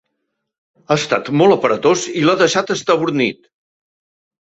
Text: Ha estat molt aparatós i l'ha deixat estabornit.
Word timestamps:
Ha 0.91 0.97
estat 1.01 1.29
molt 1.43 1.57
aparatós 1.57 2.07
i 2.09 2.25
l'ha 2.25 2.37
deixat 2.43 2.77
estabornit. 2.79 3.51